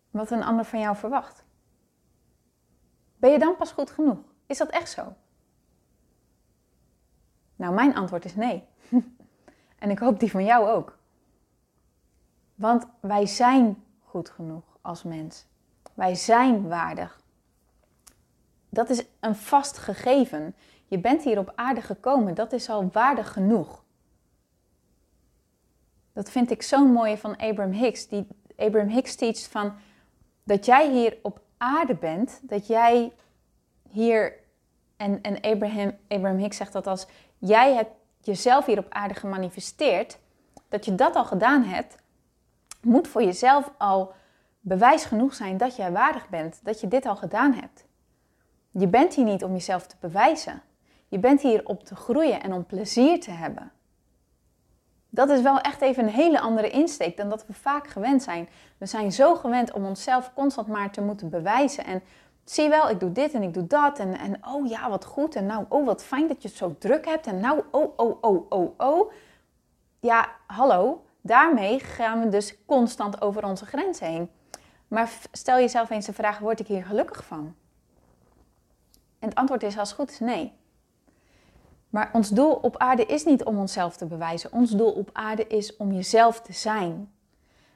wat 0.10 0.32
een 0.32 0.44
ander 0.44 0.66
van 0.66 0.80
jou 0.80 0.96
verwacht? 0.96 1.44
Ben 3.18 3.32
je 3.32 3.40
dan 3.40 3.56
pas 3.56 3.72
goed 3.72 3.90
genoeg? 3.90 4.18
Is 4.46 4.58
dat 4.58 4.70
echt 4.70 4.90
zo? 4.90 5.14
Nou, 7.56 7.74
mijn 7.74 7.96
antwoord 7.96 8.26
is 8.26 8.36
nee. 8.36 8.68
en 9.80 9.90
ik 9.90 10.00
hoop 10.00 10.20
die 10.20 10.32
van 10.32 10.44
jou 10.44 10.70
ook. 10.70 10.98
Want 12.56 12.88
wij 13.00 13.26
zijn 13.26 13.84
goed 14.00 14.30
genoeg 14.30 14.78
als 14.82 15.04
mens. 15.04 15.46
Wij 15.94 16.16
zijn 16.16 16.68
waardig. 16.68 17.21
Dat 18.74 18.90
is 18.90 19.04
een 19.20 19.36
vast 19.36 19.78
gegeven. 19.78 20.56
Je 20.86 21.00
bent 21.00 21.24
hier 21.24 21.38
op 21.38 21.52
aarde 21.56 21.82
gekomen. 21.82 22.34
Dat 22.34 22.54
is 22.54 22.70
al 22.70 22.90
waardig 22.92 23.34
genoeg. 23.34 23.84
Dat 26.14 26.32
vind 26.32 26.52
ik 26.52 26.62
zo'n 26.62 26.92
mooie 26.92 27.18
van 27.18 27.38
Abraham 27.38 27.72
Hicks. 27.72 28.08
Die, 28.08 28.28
Abraham 28.58 28.90
Hicks 28.90 29.16
teacht 29.16 29.48
van 29.48 29.74
dat 30.44 30.66
jij 30.66 30.92
hier 30.92 31.18
op 31.22 31.42
aarde 31.58 31.96
bent, 31.96 32.40
dat 32.42 32.68
jij 32.68 33.14
hier 33.90 34.40
En, 34.98 35.22
en 35.22 35.42
Abraham, 35.42 35.98
Abraham 36.08 36.38
Hicks 36.38 36.58
zegt 36.58 36.74
dat 36.74 36.88
als 36.88 37.08
jij 37.38 37.74
hebt 37.74 37.92
jezelf 38.22 38.66
hier 38.66 38.78
op 38.78 38.86
aarde 38.90 39.14
gemanifesteerd, 39.14 40.20
dat 40.70 40.86
je 40.86 40.96
dat 40.96 41.16
al 41.16 41.26
gedaan 41.26 41.64
hebt, 41.64 41.96
moet 42.82 43.08
voor 43.08 43.24
jezelf 43.24 43.72
al 43.78 44.14
bewijs 44.60 45.06
genoeg 45.06 45.34
zijn 45.34 45.58
dat 45.58 45.76
jij 45.76 45.92
waardig 45.92 46.30
bent, 46.30 46.60
dat 46.64 46.82
je 46.82 46.88
dit 46.88 47.06
al 47.06 47.16
gedaan 47.16 47.54
hebt. 47.54 47.86
Je 48.72 48.88
bent 48.88 49.14
hier 49.14 49.26
niet 49.26 49.44
om 49.44 49.52
jezelf 49.52 49.88
te 49.88 49.96
bewijzen. 50.00 50.62
Je 51.08 51.20
bent 51.20 51.42
hier 51.42 51.66
om 51.66 51.84
te 51.84 51.96
groeien 51.96 52.42
en 52.42 52.54
om 52.54 52.66
plezier 52.66 53.20
te 53.20 53.32
hebben. 53.32 53.72
Dat 55.10 55.30
is 55.30 55.42
wel 55.42 55.60
echt 55.60 55.82
even 55.82 56.04
een 56.04 56.10
hele 56.10 56.40
andere 56.40 56.70
insteek 56.70 57.18
dan 57.18 57.30
dat 57.30 57.48
we 57.48 57.54
vaak 57.54 57.88
gewend 57.88 58.24
zijn. 58.24 58.50
We 58.78 58.86
zijn 58.86 59.12
zo 59.12 59.36
gewend 59.36 59.72
om 59.72 59.86
onszelf 59.86 60.34
constant 60.34 60.68
maar 60.68 60.92
te 60.92 61.02
moeten 61.02 61.30
bewijzen. 61.30 61.86
En 61.86 62.02
zie 62.44 62.70
wel, 62.70 62.90
ik 62.90 63.00
doe 63.00 63.12
dit 63.12 63.34
en 63.34 63.42
ik 63.42 63.54
doe 63.54 63.68
dat. 63.68 64.00
En, 64.00 64.18
en 64.18 64.48
oh 64.48 64.68
ja, 64.68 64.90
wat 64.90 65.06
goed. 65.06 65.36
En 65.36 65.46
nou, 65.46 65.66
oh 65.70 65.86
wat 65.86 66.04
fijn 66.04 66.28
dat 66.28 66.42
je 66.42 66.48
het 66.48 66.58
zo 66.58 66.76
druk 66.80 67.06
hebt. 67.06 67.28
En 67.28 67.40
nou, 67.40 67.62
oh, 67.72 67.94
oh, 67.96 68.24
oh, 68.24 68.52
oh, 68.52 68.80
oh. 68.80 69.12
Ja, 70.00 70.30
hallo. 70.48 71.04
Daarmee 71.22 71.80
gaan 71.80 72.24
we 72.24 72.30
dus 72.30 72.56
constant 72.66 73.22
over 73.22 73.46
onze 73.46 73.66
grenzen 73.66 74.08
heen. 74.08 74.30
Maar 74.88 75.12
stel 75.32 75.58
jezelf 75.58 75.90
eens 75.90 76.06
de 76.06 76.14
vraag: 76.14 76.40
word 76.40 76.60
ik 76.60 76.68
hier 76.68 76.86
gelukkig 76.86 77.26
van? 77.26 77.56
En 79.22 79.28
het 79.30 79.38
antwoord 79.38 79.64
is 79.64 79.78
als 79.78 79.94
goed 79.94 80.20
nee. 80.20 80.54
Maar 81.90 82.10
ons 82.14 82.30
doel 82.30 82.54
op 82.54 82.78
aarde 82.78 83.06
is 83.06 83.26
niet 83.26 83.44
om 83.44 83.58
onszelf 83.58 83.98
te 83.98 84.06
bewijzen. 84.06 84.52
Ons 84.52 84.72
doel 84.72 84.92
op 84.92 85.10
aarde 85.14 85.48
is 85.48 85.78
om 85.78 85.92
jezelf 85.92 86.42
te 86.42 86.54
zijn. 86.54 87.12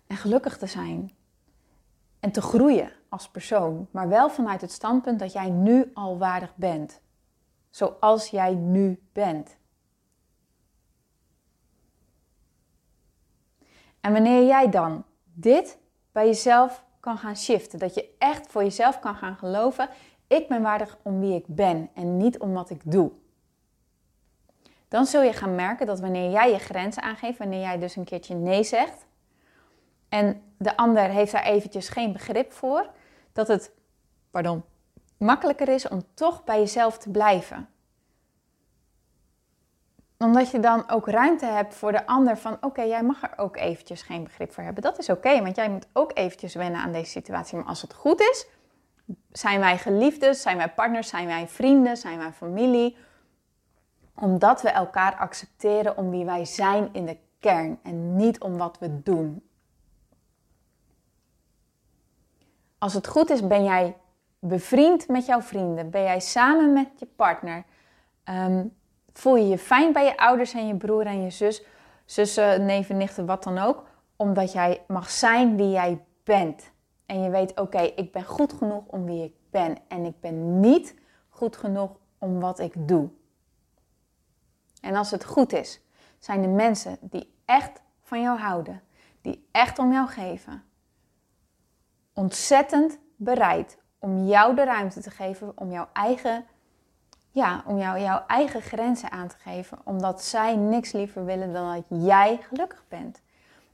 En 0.07 0.17
gelukkig 0.17 0.57
te 0.57 0.67
zijn. 0.67 1.15
En 2.19 2.31
te 2.31 2.41
groeien 2.41 2.91
als 3.09 3.29
persoon. 3.29 3.87
Maar 3.91 4.07
wel 4.09 4.29
vanuit 4.29 4.61
het 4.61 4.71
standpunt 4.71 5.19
dat 5.19 5.33
jij 5.33 5.49
nu 5.49 5.91
al 5.93 6.17
waardig 6.17 6.55
bent. 6.55 7.01
Zoals 7.69 8.29
jij 8.29 8.53
nu 8.53 9.01
bent. 9.13 9.57
En 14.01 14.13
wanneer 14.13 14.45
jij 14.45 14.69
dan 14.69 15.03
dit 15.33 15.77
bij 16.11 16.25
jezelf 16.25 16.83
kan 16.99 17.17
gaan 17.17 17.37
shiften, 17.37 17.79
dat 17.79 17.93
je 17.93 18.15
echt 18.17 18.47
voor 18.47 18.63
jezelf 18.63 18.99
kan 18.99 19.15
gaan 19.15 19.35
geloven: 19.35 19.89
ik 20.27 20.47
ben 20.47 20.61
waardig 20.61 20.97
om 21.01 21.19
wie 21.19 21.35
ik 21.35 21.45
ben 21.47 21.89
en 21.93 22.17
niet 22.17 22.39
om 22.39 22.53
wat 22.53 22.69
ik 22.69 22.81
doe. 22.83 23.11
Dan 24.87 25.05
zul 25.05 25.21
je 25.21 25.33
gaan 25.33 25.55
merken 25.55 25.85
dat 25.85 25.99
wanneer 25.99 26.31
jij 26.31 26.51
je 26.51 26.59
grenzen 26.59 27.03
aangeeft, 27.03 27.37
wanneer 27.37 27.61
jij 27.61 27.79
dus 27.79 27.95
een 27.95 28.03
keertje 28.03 28.35
nee 28.35 28.63
zegt 28.63 29.05
en 30.09 30.41
de 30.57 30.77
ander 30.77 31.03
heeft 31.03 31.31
daar 31.31 31.43
eventjes 31.43 31.89
geen 31.89 32.13
begrip 32.13 32.51
voor, 32.51 32.89
dat 33.33 33.47
het, 33.47 33.71
pardon, 34.31 34.63
makkelijker 35.17 35.67
is 35.67 35.87
om 35.87 36.03
toch 36.13 36.43
bij 36.43 36.59
jezelf 36.59 36.97
te 36.97 37.09
blijven 37.09 37.69
omdat 40.17 40.51
je 40.51 40.59
dan 40.59 40.89
ook 40.89 41.07
ruimte 41.07 41.45
hebt 41.45 41.75
voor 41.75 41.91
de 41.91 42.05
ander 42.05 42.37
van 42.37 42.57
oké, 42.61 42.81
jij 42.81 43.03
mag 43.03 43.23
er 43.23 43.33
ook 43.37 43.57
eventjes 43.57 44.01
geen 44.01 44.23
begrip 44.23 44.53
voor 44.53 44.63
hebben. 44.63 44.83
Dat 44.83 44.99
is 44.99 45.09
oké, 45.09 45.41
want 45.41 45.55
jij 45.55 45.69
moet 45.69 45.87
ook 45.93 46.11
eventjes 46.13 46.53
wennen 46.53 46.81
aan 46.81 46.91
deze 46.91 47.11
situatie. 47.11 47.57
Maar 47.57 47.65
als 47.65 47.81
het 47.81 47.93
goed 47.93 48.19
is, 48.19 48.47
zijn 49.31 49.59
wij 49.59 49.77
geliefdes, 49.77 50.41
zijn 50.41 50.57
wij 50.57 50.69
partners, 50.69 51.07
zijn 51.07 51.27
wij 51.27 51.47
vrienden, 51.47 51.97
zijn 51.97 52.17
wij 52.17 52.31
familie. 52.31 52.97
Omdat 54.15 54.61
we 54.61 54.69
elkaar 54.69 55.15
accepteren 55.15 55.97
om 55.97 56.09
wie 56.09 56.25
wij 56.25 56.45
zijn 56.45 56.89
in 56.91 57.05
de 57.05 57.17
kern 57.39 57.79
en 57.83 58.15
niet 58.15 58.39
om 58.39 58.57
wat 58.57 58.77
we 58.79 59.01
doen. 59.01 59.43
Als 62.77 62.93
het 62.93 63.07
goed 63.07 63.29
is, 63.29 63.47
ben 63.47 63.63
jij 63.63 63.95
bevriend 64.39 65.07
met 65.07 65.25
jouw 65.25 65.41
vrienden, 65.41 65.89
ben 65.89 66.01
jij 66.01 66.19
samen 66.19 66.73
met 66.73 66.89
je 66.99 67.05
partner. 67.05 67.63
Um, 68.29 68.75
Voel 69.17 69.35
je 69.35 69.47
je 69.47 69.57
fijn 69.57 69.93
bij 69.93 70.05
je 70.05 70.17
ouders 70.17 70.53
en 70.53 70.67
je 70.67 70.75
broer 70.75 71.05
en 71.05 71.23
je 71.23 71.29
zus, 71.29 71.63
zussen, 72.05 72.65
neven, 72.65 72.97
nichten, 72.97 73.25
wat 73.25 73.43
dan 73.43 73.57
ook, 73.57 73.83
omdat 74.15 74.51
jij 74.51 74.81
mag 74.87 75.09
zijn 75.09 75.55
wie 75.55 75.69
jij 75.69 76.03
bent. 76.23 76.71
En 77.05 77.21
je 77.21 77.29
weet, 77.29 77.59
oké, 77.59 77.79
ik 77.79 78.11
ben 78.11 78.23
goed 78.23 78.53
genoeg 78.53 78.83
om 78.87 79.05
wie 79.05 79.23
ik 79.23 79.33
ben 79.49 79.77
en 79.87 80.05
ik 80.05 80.19
ben 80.19 80.59
niet 80.59 80.95
goed 81.29 81.57
genoeg 81.57 81.91
om 82.17 82.39
wat 82.39 82.59
ik 82.59 82.87
doe. 82.87 83.09
En 84.81 84.95
als 84.95 85.11
het 85.11 85.25
goed 85.25 85.53
is, 85.53 85.81
zijn 86.19 86.41
de 86.41 86.47
mensen 86.47 86.97
die 87.01 87.33
echt 87.45 87.81
van 88.01 88.21
jou 88.21 88.39
houden, 88.39 88.81
die 89.21 89.47
echt 89.51 89.79
om 89.79 89.91
jou 89.91 90.07
geven, 90.07 90.63
ontzettend 92.13 92.99
bereid 93.15 93.77
om 93.99 94.25
jou 94.25 94.55
de 94.55 94.63
ruimte 94.63 95.01
te 95.01 95.09
geven 95.09 95.51
om 95.55 95.71
jouw 95.71 95.87
eigen 95.93 96.45
ja, 97.35 97.63
om 97.65 97.77
jou 97.77 97.99
jouw 97.99 98.23
eigen 98.27 98.61
grenzen 98.61 99.11
aan 99.11 99.27
te 99.27 99.37
geven, 99.37 99.77
omdat 99.83 100.23
zij 100.23 100.55
niks 100.55 100.91
liever 100.91 101.25
willen 101.25 101.53
dan 101.53 101.73
dat 101.73 102.01
jij 102.03 102.39
gelukkig 102.41 102.83
bent. 102.87 103.21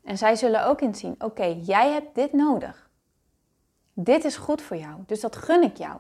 En 0.04 0.18
zij 0.18 0.36
zullen 0.36 0.66
ook 0.66 0.82
inzien: 0.82 1.16
oké, 1.20 1.44
jij 1.44 1.92
hebt 1.92 2.16
dit 2.16 2.34
nodig. 2.34 2.90
Dit 4.04 4.24
is 4.24 4.38
goed 4.38 4.62
voor 4.62 4.78
jou, 4.78 5.04
dus 5.06 5.20
dat 5.20 5.36
gun 5.36 5.64
ik 5.64 5.78
jou. 5.78 6.00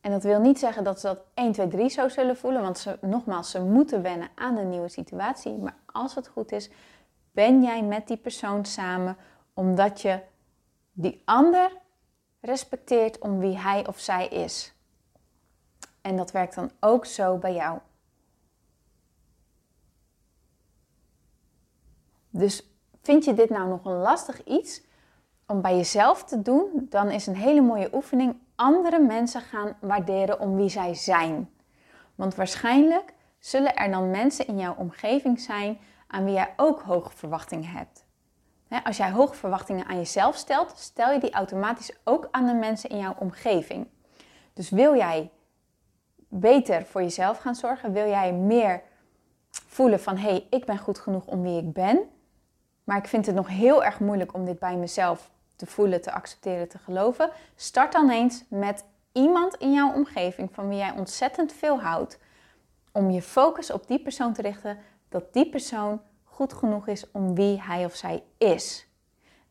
En 0.00 0.10
dat 0.10 0.22
wil 0.22 0.40
niet 0.40 0.58
zeggen 0.58 0.84
dat 0.84 1.00
ze 1.00 1.06
dat 1.06 1.18
1, 1.34 1.52
2, 1.52 1.68
3 1.68 1.88
zo 1.88 2.08
zullen 2.08 2.36
voelen, 2.36 2.62
want 2.62 2.78
ze, 2.78 2.98
nogmaals, 3.00 3.50
ze 3.50 3.60
moeten 3.60 4.02
wennen 4.02 4.28
aan 4.34 4.56
een 4.56 4.68
nieuwe 4.68 4.88
situatie. 4.88 5.52
Maar 5.52 5.76
als 5.86 6.14
het 6.14 6.28
goed 6.28 6.52
is, 6.52 6.70
ben 7.32 7.62
jij 7.62 7.82
met 7.82 8.06
die 8.06 8.16
persoon 8.16 8.64
samen 8.64 9.16
omdat 9.54 10.00
je 10.00 10.20
die 10.92 11.22
ander 11.24 11.72
respecteert 12.40 13.18
om 13.18 13.38
wie 13.38 13.58
hij 13.58 13.86
of 13.86 13.98
zij 13.98 14.28
is. 14.28 14.74
En 16.00 16.16
dat 16.16 16.30
werkt 16.30 16.54
dan 16.54 16.70
ook 16.80 17.06
zo 17.06 17.36
bij 17.38 17.54
jou. 17.54 17.78
Dus 22.30 22.75
vind 23.06 23.24
je 23.24 23.34
dit 23.34 23.50
nou 23.50 23.68
nog 23.68 23.84
een 23.84 24.00
lastig 24.00 24.44
iets 24.44 24.82
om 25.46 25.60
bij 25.60 25.76
jezelf 25.76 26.24
te 26.24 26.42
doen, 26.42 26.86
dan 26.90 27.10
is 27.10 27.26
een 27.26 27.36
hele 27.36 27.60
mooie 27.60 27.88
oefening 27.92 28.36
andere 28.54 28.98
mensen 28.98 29.40
gaan 29.40 29.76
waarderen 29.80 30.40
om 30.40 30.56
wie 30.56 30.68
zij 30.68 30.94
zijn. 30.94 31.50
Want 32.14 32.34
waarschijnlijk 32.34 33.14
zullen 33.38 33.76
er 33.76 33.90
dan 33.90 34.10
mensen 34.10 34.46
in 34.46 34.58
jouw 34.58 34.74
omgeving 34.74 35.40
zijn 35.40 35.78
aan 36.06 36.24
wie 36.24 36.34
jij 36.34 36.52
ook 36.56 36.80
hoge 36.80 37.10
verwachtingen 37.16 37.68
hebt. 37.68 38.04
Als 38.84 38.96
jij 38.96 39.10
hoge 39.10 39.34
verwachtingen 39.34 39.86
aan 39.86 39.96
jezelf 39.96 40.36
stelt, 40.36 40.72
stel 40.76 41.12
je 41.12 41.20
die 41.20 41.32
automatisch 41.32 41.96
ook 42.04 42.28
aan 42.30 42.46
de 42.46 42.54
mensen 42.54 42.90
in 42.90 42.98
jouw 42.98 43.14
omgeving. 43.18 43.86
Dus 44.52 44.70
wil 44.70 44.96
jij 44.96 45.30
beter 46.28 46.84
voor 46.84 47.02
jezelf 47.02 47.38
gaan 47.38 47.54
zorgen? 47.54 47.92
Wil 47.92 48.08
jij 48.08 48.32
meer 48.32 48.82
voelen 49.50 50.00
van 50.00 50.16
hé, 50.16 50.28
hey, 50.28 50.46
ik 50.50 50.64
ben 50.64 50.78
goed 50.78 50.98
genoeg 50.98 51.26
om 51.26 51.42
wie 51.42 51.58
ik 51.58 51.72
ben, 51.72 52.08
maar 52.86 52.96
ik 52.96 53.06
vind 53.06 53.26
het 53.26 53.34
nog 53.34 53.48
heel 53.48 53.84
erg 53.84 54.00
moeilijk 54.00 54.34
om 54.34 54.44
dit 54.44 54.58
bij 54.58 54.76
mezelf 54.76 55.30
te 55.56 55.66
voelen, 55.66 56.02
te 56.02 56.12
accepteren, 56.12 56.68
te 56.68 56.78
geloven? 56.78 57.30
Start 57.56 57.92
dan 57.92 58.10
eens 58.10 58.44
met 58.48 58.84
iemand 59.12 59.54
in 59.54 59.72
jouw 59.72 59.92
omgeving 59.92 60.48
van 60.52 60.68
wie 60.68 60.78
jij 60.78 60.90
ontzettend 60.90 61.52
veel 61.52 61.80
houdt, 61.80 62.18
om 62.92 63.10
je 63.10 63.22
focus 63.22 63.70
op 63.70 63.86
die 63.86 63.98
persoon 64.02 64.32
te 64.32 64.42
richten, 64.42 64.78
dat 65.08 65.32
die 65.32 65.50
persoon 65.50 66.00
goed 66.24 66.52
genoeg 66.52 66.86
is 66.86 67.10
om 67.10 67.34
wie 67.34 67.62
hij 67.62 67.84
of 67.84 67.94
zij 67.94 68.22
is. 68.38 68.86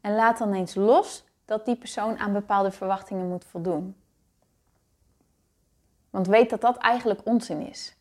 En 0.02 0.16
laat 0.16 0.38
dan 0.38 0.54
eens 0.54 0.76
los 0.76 1.26
dat 1.46 1.66
die 1.66 1.76
persoon 1.76 2.18
aan 2.18 2.34
bepaalde 2.34 2.72
verwachtingen 2.72 3.28
moet 3.28 3.46
voldoen. 3.46 3.96
Want 6.10 6.28
weet 6.28 6.50
dat 6.50 6.62
dat 6.62 6.78
eigenlijk 6.78 7.22
onzin 7.24 7.68
is. 7.70 7.96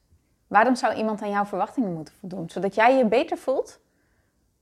Waarom 0.47 0.75
zou 0.75 0.95
iemand 0.95 1.23
aan 1.23 1.31
jouw 1.31 1.45
verwachtingen 1.45 1.93
moeten 1.93 2.15
voldoen? 2.21 2.51
Zodat 2.51 2.75
jij 2.75 2.97
je 2.97 3.05
beter 3.05 3.39
voelt? 3.39 3.83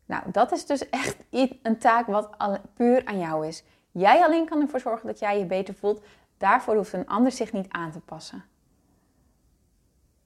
Nou, 0.06 0.22
dat 0.30 0.52
is 0.52 0.66
dus 0.66 0.88
echt 0.88 1.16
een 1.62 1.78
taak 1.78 2.06
wat 2.06 2.30
puur 2.74 3.04
aan 3.04 3.18
jou 3.18 3.46
is. 3.46 3.64
Jij 3.90 4.24
alleen 4.24 4.48
kan 4.48 4.60
ervoor 4.60 4.80
zorgen 4.80 5.06
dat 5.06 5.18
jij 5.18 5.38
je 5.38 5.44
beter 5.44 5.74
voelt. 5.74 6.02
Daarvoor 6.38 6.76
hoeft 6.76 6.92
een 6.92 7.08
ander 7.08 7.32
zich 7.32 7.52
niet 7.52 7.68
aan 7.68 7.90
te 7.90 8.00
passen. 8.00 8.44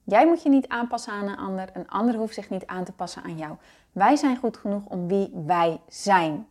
Jij 0.03 0.27
moet 0.27 0.43
je 0.43 0.49
niet 0.49 0.67
aanpassen 0.67 1.13
aan 1.13 1.27
een 1.27 1.37
ander, 1.37 1.69
een 1.73 1.89
ander 1.89 2.15
hoeft 2.15 2.33
zich 2.33 2.49
niet 2.49 2.65
aan 2.65 2.83
te 2.83 2.91
passen 2.91 3.23
aan 3.23 3.37
jou. 3.37 3.55
Wij 3.91 4.15
zijn 4.15 4.37
goed 4.37 4.57
genoeg 4.57 4.85
om 4.85 5.07
wie 5.07 5.31
wij 5.45 5.81
zijn. 5.87 6.47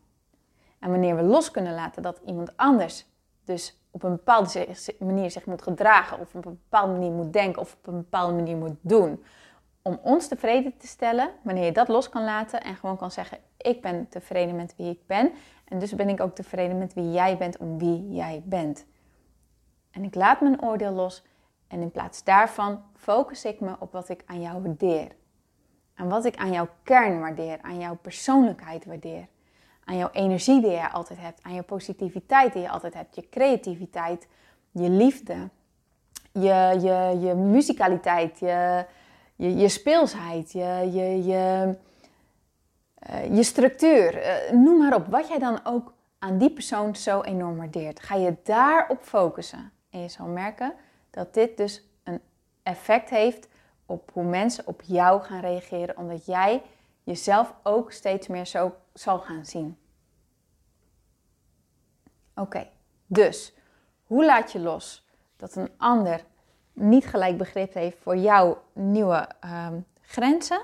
En 0.79 0.91
wanneer 0.91 1.17
we 1.17 1.23
los 1.23 1.51
kunnen 1.51 1.75
laten 1.75 2.03
dat 2.03 2.21
iemand 2.27 2.57
anders 2.57 3.07
dus 3.45 3.79
op 3.91 4.03
een 4.03 4.11
bepaalde 4.11 4.69
manier 4.99 5.31
zich 5.31 5.47
moet 5.47 5.63
gedragen, 5.63 6.21
of 6.21 6.35
op 6.35 6.45
een 6.45 6.59
bepaalde 6.71 6.93
manier 6.93 7.11
moet 7.11 7.33
denken, 7.33 7.63
of 7.63 7.77
op 7.79 7.87
een 7.87 7.97
bepaalde 7.97 8.35
manier 8.35 8.57
moet 8.57 8.77
doen, 8.81 9.25
om 9.87 9.99
ons 10.03 10.29
tevreden 10.29 10.77
te 10.77 10.87
stellen, 10.87 11.31
wanneer 11.43 11.65
je 11.65 11.73
dat 11.73 11.89
los 11.89 12.09
kan 12.09 12.25
laten 12.25 12.63
en 12.63 12.77
gewoon 12.77 12.97
kan 12.97 13.11
zeggen: 13.11 13.39
Ik 13.57 13.83
ben 13.83 14.09
tevreden 14.09 14.57
met 14.57 14.75
wie 14.77 14.91
ik 14.91 15.07
ben, 15.07 15.33
en 15.65 15.79
dus 15.79 15.95
ben 15.95 16.09
ik 16.09 16.21
ook 16.21 16.35
tevreden 16.35 16.79
met 16.79 16.95
wie 16.95 17.11
jij 17.11 17.37
bent 17.37 17.57
om 17.57 17.79
wie 17.79 18.13
jij 18.13 18.43
bent. 18.45 18.87
En 19.91 20.05
ik 20.05 20.15
laat 20.15 20.41
mijn 20.41 20.63
oordeel 20.63 20.93
los 20.93 21.25
en 21.69 21.81
in 21.81 21.91
plaats 21.91 22.25
daarvan 22.25 22.83
focus 22.97 23.45
ik 23.45 23.61
me 23.61 23.77
op 23.79 23.93
wat 23.93 24.09
ik 24.09 24.23
aan 24.27 24.41
jou 24.41 24.63
waardeer. 24.63 25.09
Aan 25.95 26.09
wat 26.09 26.25
ik 26.25 26.37
aan 26.37 26.53
jouw 26.53 26.69
kern 26.83 27.21
waardeer, 27.21 27.59
aan 27.63 27.79
jouw 27.79 27.97
persoonlijkheid 27.97 28.85
waardeer. 28.85 29.27
Aan 29.85 29.97
jouw 29.97 30.11
energie 30.13 30.61
die 30.61 30.71
je 30.71 30.91
altijd 30.91 31.19
hebt, 31.19 31.43
aan 31.43 31.55
jouw 31.55 31.65
positiviteit 31.65 32.53
die 32.53 32.63
je 32.63 32.69
altijd 32.69 32.95
hebt, 32.95 33.15
je 33.15 33.29
creativiteit, 33.29 34.29
je 34.71 34.91
liefde, 34.91 35.49
je, 36.33 36.79
je, 36.81 37.27
je 37.27 37.35
muzikaliteit, 37.35 38.39
je, 38.39 38.85
je, 39.37 39.57
je 39.57 39.69
speelsheid, 39.69 40.53
je, 40.53 40.91
je, 40.93 41.25
je, 41.25 41.75
uh, 43.11 43.37
je 43.37 43.43
structuur. 43.43 44.17
Uh, 44.17 44.51
noem 44.51 44.79
maar 44.79 44.95
op. 44.95 45.07
Wat 45.07 45.29
jij 45.29 45.39
dan 45.39 45.61
ook 45.65 45.95
aan 46.19 46.39
die 46.39 46.51
persoon 46.51 46.97
zo 46.97 47.23
enorm 47.23 47.57
waardeert. 47.57 48.01
Ga 48.01 48.15
je 48.15 48.37
daarop 48.43 49.03
focussen. 49.03 49.73
En 49.91 50.01
je 50.01 50.09
zal 50.09 50.27
merken 50.27 50.75
dat 51.11 51.35
dit 51.35 51.57
dus 51.57 51.89
een 52.05 52.21
effect 52.63 53.11
heeft 53.11 53.49
op 53.87 54.11
hoe 54.13 54.25
mensen 54.25 54.67
op 54.67 54.83
jou 54.85 55.23
gaan 55.23 55.41
reageren. 55.41 55.97
Omdat 55.97 56.27
jij 56.27 56.63
jezelf 57.03 57.55
ook 57.63 57.93
steeds 57.93 58.27
meer 58.27 58.47
zo 58.47 58.75
zal 58.93 59.19
gaan 59.19 59.47
zien. 59.47 59.79
Oké, 62.35 62.69
dus 63.07 63.55
hoe 64.05 64.25
laat 64.25 64.53
je 64.53 64.59
los 64.59 65.07
dat 65.37 65.57
een 65.57 65.71
ander 65.77 66.25
niet 66.77 67.07
gelijk 67.07 67.39
begrip 67.39 67.75
heeft 67.75 67.99
voor 67.99 68.17
jouw 68.17 68.63
nieuwe 68.73 69.29
um, 69.45 69.87
grenzen? 70.01 70.63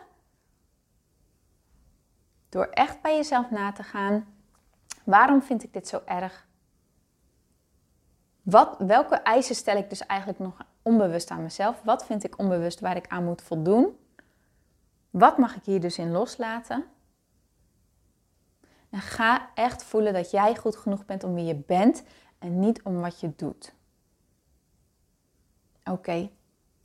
Door 2.49 2.64
echt 2.64 3.02
bij 3.02 3.16
jezelf 3.16 3.50
na 3.50 3.73
te 3.73 3.83
gaan. 3.83 4.26
Waarom 5.04 5.42
vind 5.42 5.62
ik 5.62 5.73
dit 5.73 5.88
zo 5.88 6.02
erg? 6.04 6.47
Wat, 8.42 8.75
welke 8.78 9.14
eisen 9.14 9.54
stel 9.54 9.76
ik 9.76 9.88
dus 9.88 10.07
eigenlijk 10.07 10.38
nog 10.38 10.57
onbewust 10.83 11.31
aan 11.31 11.42
mezelf? 11.42 11.83
Wat 11.83 12.07
vind 12.07 12.25
ik 12.25 12.38
onbewust 12.38 12.81
waar 12.81 12.97
ik 12.97 13.09
aan 13.09 13.25
moet 13.25 13.42
voldoen? 13.42 13.99
Wat 15.11 15.38
mag 15.38 15.57
ik 15.57 15.64
hier 15.64 15.81
dus 15.81 15.99
in 15.99 16.11
loslaten? 16.11 16.85
En 18.90 19.00
ga 19.00 19.49
echt 19.54 19.85
voelen 19.85 20.12
dat 20.12 20.31
jij 20.31 20.57
goed 20.57 20.76
genoeg 20.76 21.04
bent 21.04 21.25
om 21.25 21.35
wie 21.35 21.45
je 21.45 21.54
bent 21.54 22.02
en 22.38 22.59
niet 22.59 22.83
om 22.83 23.00
wat 23.00 23.21
je 23.21 23.33
doet. 23.37 23.75
Oké, 25.84 26.30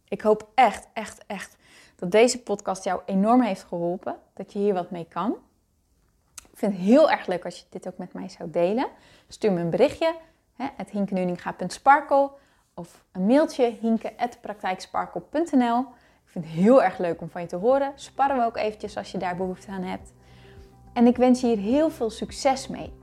ik 0.08 0.22
hoop 0.22 0.48
echt, 0.54 0.88
echt, 0.94 1.24
echt 1.28 1.58
dat 1.96 2.12
deze 2.12 2.42
podcast 2.42 2.84
jou 2.84 3.02
enorm 3.06 3.42
heeft 3.42 3.64
geholpen. 3.64 4.16
Dat 4.34 4.54
je 4.54 4.60
hier 4.60 4.74
wat 4.74 4.92
mee 4.92 5.06
kan. 5.10 5.36
Ik 6.36 6.58
vind 6.64 6.74
het 6.74 6.82
heel 6.82 7.12
erg 7.12 7.28
leuk 7.28 7.46
als 7.46 7.60
je 7.60 7.66
dit 7.70 7.88
ook 7.88 7.98
met 7.98 8.14
mij 8.14 8.30
zou 8.30 8.50
delen. 8.50 8.88
Stuur 9.28 9.52
me 9.52 9.60
een 9.60 9.70
berichtje, 9.70 10.16
het 10.56 10.90
hinkenuninga.sparkle 10.90 12.32
of 12.74 13.04
een 13.12 13.26
mailtje, 13.26 13.78
hinke.praktijksparkle.nl. 13.82 15.80
Ik 15.80 16.34
vind 16.34 16.46
het 16.46 16.54
heel 16.54 16.84
erg 16.84 16.98
leuk 16.98 17.22
om 17.22 17.30
van 17.30 17.42
je 17.42 17.48
te 17.48 17.56
horen. 17.56 17.92
Sparren 17.96 18.38
we 18.38 18.44
ook 18.44 18.58
eventjes 18.58 18.98
als 18.98 19.12
je 19.12 19.18
daar 19.18 19.36
behoefte 19.36 19.72
aan 19.72 19.84
hebt. 19.84 20.14
En 20.94 21.08
ik 21.08 21.18
wens 21.18 21.42
je 21.42 21.48
hier 21.48 21.58
heel 21.58 21.90
veel 21.90 22.10
succes 22.10 22.68
mee. 22.68 22.94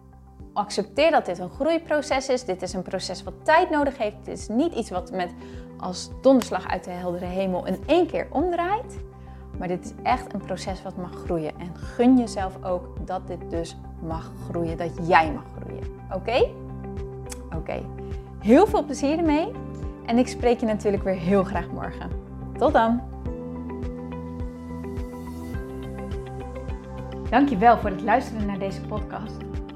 Accepteer 0.53 1.11
dat 1.11 1.27
dit 1.27 1.39
een 1.39 1.51
groeiproces 1.51 2.29
is. 2.29 2.45
Dit 2.45 2.63
is 2.63 2.73
een 2.73 2.83
proces 2.83 3.23
wat 3.23 3.45
tijd 3.45 3.71
nodig 3.71 3.99
heeft. 3.99 4.17
Dit 4.25 4.39
is 4.39 4.49
niet 4.49 4.75
iets 4.75 4.91
wat 4.91 5.11
met 5.11 5.31
als 5.85 6.11
donderslag 6.21 6.69
uit 6.69 6.85
de 6.85 6.91
heldere 6.91 7.25
hemel 7.25 7.67
in 7.67 7.77
één 7.87 8.07
keer 8.07 8.27
omdraait. 8.31 8.99
Maar 9.59 9.69
dit 9.69 9.85
is 9.85 9.93
echt 10.03 10.35
een 10.35 10.41
proces 10.41 10.83
wat 10.83 10.97
mag 10.97 11.13
groeien. 11.25 11.53
En 11.59 11.77
gun 11.77 12.19
jezelf 12.19 12.65
ook 12.65 13.07
dat 13.07 13.27
dit 13.27 13.51
dus 13.51 13.77
mag 14.03 14.31
groeien. 14.49 14.77
Dat 14.77 15.09
jij 15.09 15.33
mag 15.33 15.45
groeien. 15.61 15.85
Oké? 16.13 16.49
Oké. 17.57 17.83
Heel 18.39 18.67
veel 18.67 18.85
plezier 18.85 19.19
ermee. 19.19 19.53
En 20.07 20.19
ik 20.19 20.29
spreek 20.29 20.61
je 20.61 20.67
natuurlijk 20.67 21.03
weer 21.03 21.15
heel 21.15 21.45
graag 21.45 21.69
morgen. 21.69 22.11
Tot 22.59 22.73
dan! 22.73 23.01
Dankjewel 27.31 27.79
voor 27.79 27.91
het 27.91 28.03
luisteren 28.03 28.47
naar 28.47 28.59
deze 28.59 28.81
podcast. 28.81 29.37